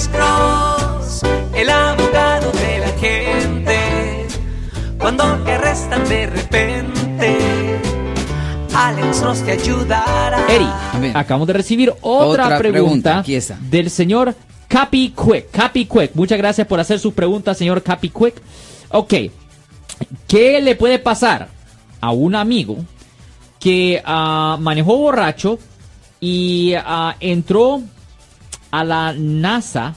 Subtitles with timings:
[0.00, 1.22] Alex Cross,
[1.54, 4.26] el abogado de la gente.
[4.98, 7.38] Cuando te arrestan de repente,
[8.74, 10.46] Alex Cross te ayudará.
[10.48, 10.66] Eri,
[11.12, 14.34] acabamos de recibir otra, Otra pregunta, pregunta, del señor
[14.68, 15.50] Capi Quick.
[15.50, 18.40] Capi Quick, muchas gracias por hacer su pregunta, señor Capi Quick.
[18.92, 19.14] Ok,
[20.26, 21.48] ¿qué le puede pasar
[22.00, 22.78] a un amigo
[23.58, 25.58] que ah, manejó borracho
[26.20, 27.82] y ah, entró
[28.70, 29.94] a la NASA?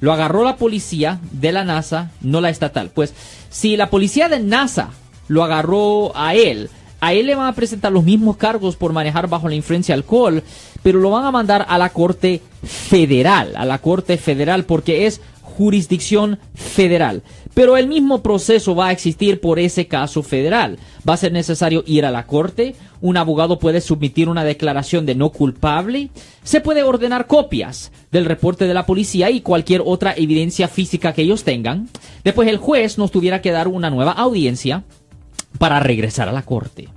[0.00, 2.90] Lo agarró la policía de la NASA, no la estatal.
[2.90, 3.14] Pues
[3.50, 4.90] si la policía de NASA
[5.28, 6.70] lo agarró a él,
[7.00, 10.42] a él le van a presentar los mismos cargos por manejar bajo la influencia alcohol,
[10.82, 15.20] pero lo van a mandar a la Corte Federal, a la Corte Federal, porque es
[15.42, 17.22] jurisdicción federal.
[17.54, 20.78] Pero el mismo proceso va a existir por ese caso federal.
[21.08, 25.14] Va a ser necesario ir a la corte, un abogado puede submitir una declaración de
[25.14, 26.10] no culpable,
[26.44, 31.22] se puede ordenar copias del reporte de la policía y cualquier otra evidencia física que
[31.22, 31.88] ellos tengan.
[32.24, 34.84] Después el juez nos tuviera que dar una nueva audiencia
[35.58, 36.88] para regresar a la corte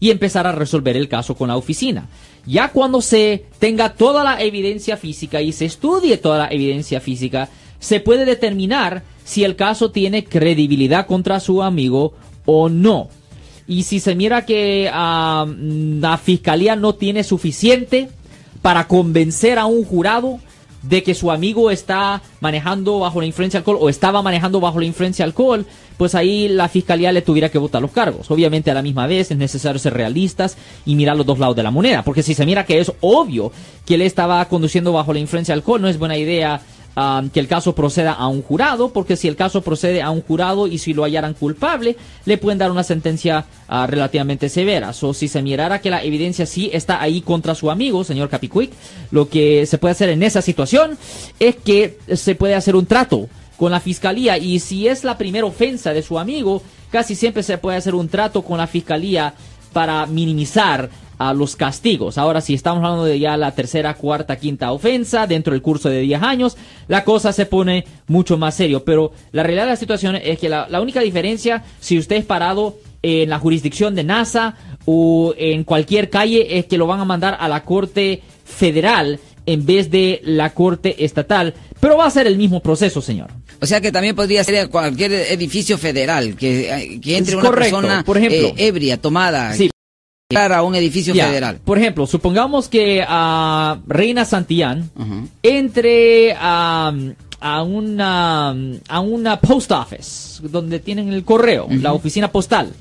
[0.00, 2.08] y empezar a resolver el caso con la oficina.
[2.46, 7.48] Ya cuando se tenga toda la evidencia física y se estudie toda la evidencia física,
[7.78, 12.12] se puede determinar si el caso tiene credibilidad contra su amigo
[12.46, 13.08] o no.
[13.66, 18.10] Y si se mira que ah, la fiscalía no tiene suficiente
[18.60, 20.38] para convencer a un jurado
[20.88, 24.78] de que su amigo está manejando bajo la influencia de alcohol o estaba manejando bajo
[24.78, 28.30] la influencia de alcohol, pues ahí la fiscalía le tuviera que votar los cargos.
[28.30, 31.62] Obviamente a la misma vez es necesario ser realistas y mirar los dos lados de
[31.62, 33.50] la moneda, porque si se mira que es obvio
[33.86, 36.60] que él estaba conduciendo bajo la influencia de alcohol, no es buena idea
[37.32, 40.66] que el caso proceda a un jurado, porque si el caso procede a un jurado
[40.66, 44.92] y si lo hallaran culpable, le pueden dar una sentencia ah, relativamente severa.
[45.02, 48.70] O si se mirara que la evidencia sí está ahí contra su amigo, señor Capicuic,
[49.10, 50.96] lo que se puede hacer en esa situación
[51.40, 55.46] es que se puede hacer un trato con la fiscalía y si es la primera
[55.46, 59.34] ofensa de su amigo, casi siempre se puede hacer un trato con la fiscalía
[59.72, 60.88] para minimizar
[61.18, 62.18] a los castigos.
[62.18, 66.00] Ahora, si estamos hablando de ya la tercera, cuarta, quinta ofensa dentro del curso de
[66.00, 66.56] 10 años,
[66.88, 68.84] la cosa se pone mucho más serio.
[68.84, 72.24] Pero la realidad de la situación es que la, la única diferencia, si usted es
[72.24, 77.04] parado en la jurisdicción de NASA o en cualquier calle, es que lo van a
[77.04, 81.54] mandar a la Corte Federal en vez de la Corte Estatal.
[81.80, 83.28] Pero va a ser el mismo proceso, señor.
[83.60, 87.76] O sea que también podría ser cualquier edificio federal, que, que entre Es una correcto.
[87.80, 88.48] persona Por ejemplo.
[88.48, 89.70] eh, ebria, tomada, Sí.
[90.42, 91.58] Entrar a un edificio federal.
[91.64, 95.28] Por ejemplo, supongamos que a Reina Santillán Ujú.
[95.42, 96.92] entre a,
[97.40, 98.54] a una
[98.88, 102.72] a una post office donde tienen el correo, la oficina postal.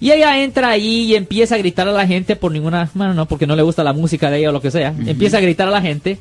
[0.00, 3.26] Y ella entra ahí y empieza a gritar a la gente por ninguna, bueno, no,
[3.26, 4.94] porque no le gusta la música de ella o lo que sea.
[5.06, 6.18] Empieza a gritar a la gente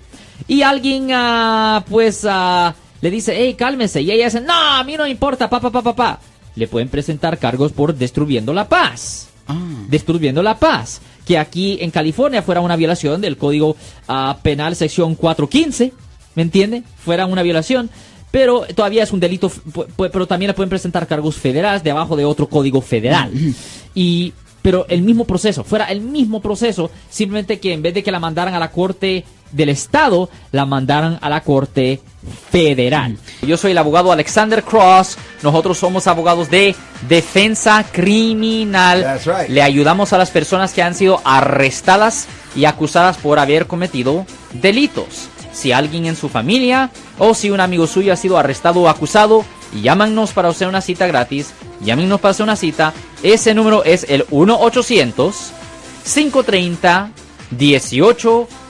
[0.47, 4.01] y alguien, ah, pues, ah, le dice, hey, cálmese.
[4.01, 6.19] Y ella dice, no, a mí no me importa, pa, pa, pa, pa, pa.
[6.55, 9.55] Le pueden presentar cargos por destruyendo la paz Ah.
[9.87, 11.01] destruyendo la paz.
[11.25, 13.75] Que aquí en California fuera una violación del Código
[14.07, 15.93] ah, Penal sección 415,
[16.35, 16.83] ¿me entiende?
[16.97, 17.89] Fuera una violación.
[18.31, 19.51] Pero todavía es un delito,
[19.95, 23.31] pero también le pueden presentar cargos federales debajo de otro código federal.
[23.95, 28.11] Y, pero el mismo proceso, fuera el mismo proceso, simplemente que en vez de que
[28.11, 32.01] la mandaran a la corte del estado, la mandaran a la corte
[32.51, 33.17] federal.
[33.41, 36.75] Yo soy el abogado Alexander Cross, nosotros somos abogados de
[37.07, 39.19] defensa criminal.
[39.25, 39.49] Right.
[39.49, 45.29] Le ayudamos a las personas que han sido arrestadas y acusadas por haber cometido delitos.
[45.53, 49.43] Si alguien en su familia o si un amigo suyo ha sido arrestado o acusado,
[49.81, 51.53] llámanos para hacer una cita gratis.
[51.81, 52.93] Llámenos para hacer una cita.
[53.23, 54.25] Ese número es el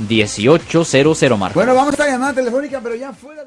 [0.00, 1.58] 1-800-530-1800, Marco.
[1.58, 3.44] Bueno, vamos a esta llamada telefónica, pero ya fuera.